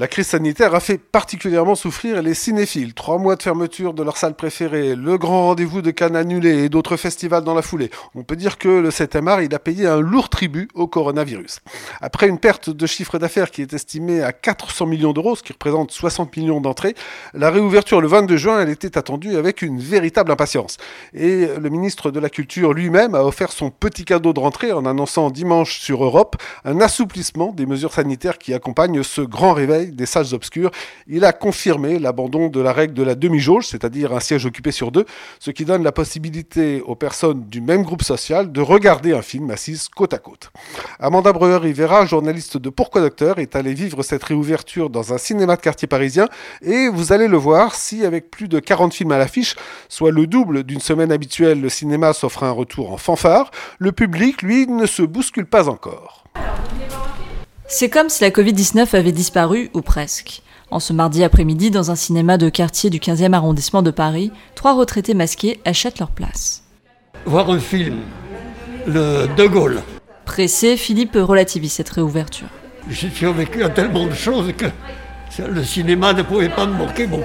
[0.00, 2.94] La crise sanitaire a fait particulièrement souffrir les cinéphiles.
[2.94, 6.68] Trois mois de fermeture de leur salle préférée, le grand rendez-vous de Cannes annulé et
[6.70, 7.90] d'autres festivals dans la foulée.
[8.14, 11.60] On peut dire que le 7e art, il a payé un lourd tribut au coronavirus.
[12.00, 15.52] Après une perte de chiffre d'affaires qui est estimée à 400 millions d'euros, ce qui
[15.52, 16.94] représente 60 millions d'entrées,
[17.34, 20.78] la réouverture le 22 juin, était attendue avec une véritable impatience.
[21.12, 24.86] Et le ministre de la Culture lui-même a offert son petit cadeau de rentrée en
[24.86, 30.06] annonçant dimanche sur Europe un assouplissement des mesures sanitaires qui accompagnent ce grand réveil des
[30.06, 30.70] salles obscures,
[31.06, 34.92] il a confirmé l'abandon de la règle de la demi-jauge, c'est-à-dire un siège occupé sur
[34.92, 35.04] deux,
[35.38, 39.50] ce qui donne la possibilité aux personnes du même groupe social de regarder un film
[39.50, 40.50] assise côte à côte.
[40.98, 45.60] Amanda Breuer-Rivera, journaliste de Pourquoi Docteur, est allée vivre cette réouverture dans un cinéma de
[45.60, 46.28] quartier parisien
[46.62, 49.56] et vous allez le voir, si avec plus de 40 films à l'affiche,
[49.88, 54.42] soit le double d'une semaine habituelle, le cinéma s'offre un retour en fanfare, le public,
[54.42, 56.24] lui, ne se bouscule pas encore.
[57.72, 60.42] C'est comme si la Covid-19 avait disparu, ou presque.
[60.72, 64.74] En ce mardi après-midi, dans un cinéma de quartier du 15e arrondissement de Paris, trois
[64.74, 66.64] retraités masqués achètent leur place.
[67.26, 67.98] Voir un film,
[68.88, 69.82] le De Gaulle.
[70.24, 72.48] Pressé, Philippe relativise cette réouverture.
[72.88, 74.66] J'ai survécu à tellement de choses que
[75.38, 77.24] le cinéma ne pouvait pas me manquer beaucoup.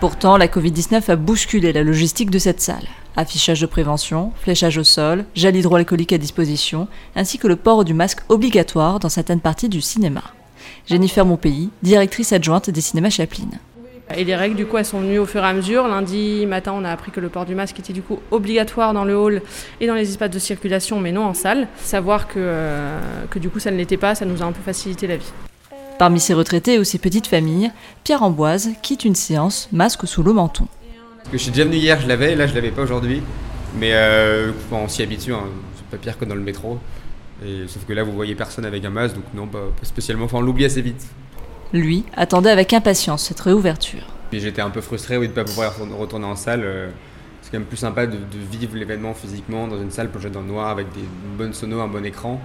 [0.00, 2.86] Pourtant, la Covid-19 a bousculé la logistique de cette salle.
[3.16, 7.92] Affichage de prévention, fléchage au sol, gel hydroalcoolique à disposition, ainsi que le port du
[7.92, 10.22] masque obligatoire dans certaines parties du cinéma.
[10.86, 13.48] Jennifer Monpeilly, directrice adjointe des cinémas Chaplin.
[14.16, 15.86] Et les règles, du coup, elles sont venues au fur et à mesure.
[15.86, 19.04] Lundi matin, on a appris que le port du masque était du coup obligatoire dans
[19.04, 19.42] le hall
[19.82, 21.68] et dans les espaces de circulation, mais non en salle.
[21.76, 24.62] Savoir que, euh, que du coup, ça ne l'était pas, ça nous a un peu
[24.62, 25.32] facilité la vie.
[26.00, 27.70] Parmi ces retraités ou ces petites familles,
[28.04, 30.66] Pierre Amboise quitte une séance masque sous le menton.
[31.30, 33.22] je suis déjà venu hier, je l'avais, là je l'avais pas aujourd'hui.
[33.78, 35.42] Mais euh, on s'y habitue, hein.
[35.76, 36.78] c'est pas pire que dans le métro.
[37.44, 40.38] Et, sauf que là vous voyez personne avec un masque, donc non, pas, spécialement, enfin
[40.38, 41.06] on l'oublie assez vite.
[41.74, 44.06] Lui attendait avec impatience cette réouverture.
[44.32, 46.62] J'étais un peu frustré oui, de ne pas pouvoir retourner en salle.
[46.64, 46.88] Euh,
[47.42, 48.16] c'est quand même plus sympa de,
[48.50, 51.04] vivre l'événement physiquement dans une salle plongée dans le noir avec des
[51.36, 52.40] bonnes sonos, un bon écran.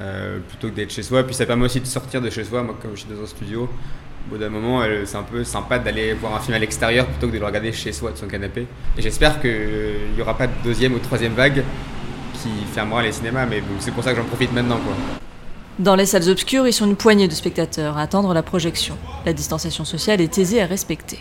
[0.00, 1.22] Euh, plutôt que d'être chez soi.
[1.22, 2.62] Puis ça permet aussi de sortir de chez soi.
[2.62, 5.78] Moi, comme je suis dans un studio, au bout d'un moment, c'est un peu sympa
[5.78, 8.26] d'aller voir un film à l'extérieur plutôt que de le regarder chez soi de son
[8.26, 8.66] canapé.
[8.96, 11.62] Et j'espère qu'il n'y aura pas de deuxième ou troisième vague
[12.42, 14.78] qui fermera les cinémas, mais c'est pour ça que j'en profite maintenant.
[14.78, 14.94] Quoi.
[15.78, 18.96] Dans les salles obscures, ils sont une poignée de spectateurs à attendre la projection.
[19.24, 21.18] La distanciation sociale est aisée à respecter.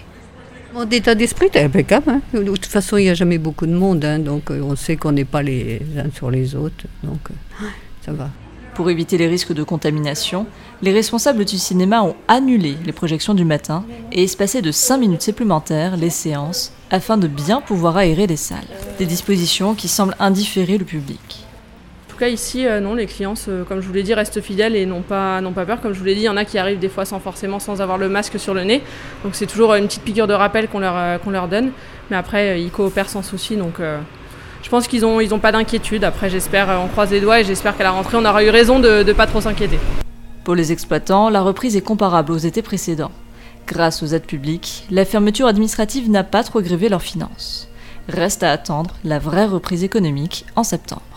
[0.73, 2.09] Mon état d'esprit est impeccable.
[2.09, 2.21] Hein.
[2.33, 4.95] De toute façon, il n'y a jamais beaucoup de monde, hein, donc euh, on sait
[4.95, 7.65] qu'on n'est pas les uns sur les autres, donc euh,
[8.05, 8.29] ça va.
[8.73, 10.47] Pour éviter les risques de contamination,
[10.81, 13.83] les responsables du cinéma ont annulé les projections du matin
[14.13, 18.59] et espacé de 5 minutes supplémentaires les séances afin de bien pouvoir aérer les salles.
[18.97, 21.19] Des dispositions qui semblent indifférer le public.
[22.07, 23.33] En tout cas ici, euh, non, les clients,
[23.67, 25.81] comme je vous l'ai dit, restent fidèles et n'ont pas, pas peur.
[25.81, 27.59] Comme je vous l'ai dit, il y en a qui arrivent des fois sans forcément
[27.59, 28.81] sans avoir le masque sur le nez.
[29.25, 31.71] Donc c'est toujours une petite piqûre de rappel qu'on leur, euh, leur donne.
[32.09, 33.57] Mais après, euh, ils coopèrent sans souci.
[33.57, 33.81] Donc
[34.61, 36.03] je pense qu'ils n'ont ont pas d'inquiétude.
[36.03, 38.79] Après, j'espère, on croise les doigts et j'espère qu'à la rentrée, on aura eu raison
[38.79, 39.79] de ne pas trop s'inquiéter.
[40.43, 43.11] Pour les exploitants, la reprise est comparable aux étés précédents.
[43.67, 47.67] Grâce aux aides publiques, la fermeture administrative n'a pas trop grévé leurs finances.
[48.09, 51.10] Reste à attendre la vraie reprise économique en septembre.